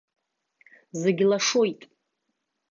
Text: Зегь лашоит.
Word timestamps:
Зегь 1.01 1.23
лашоит. 1.29 1.81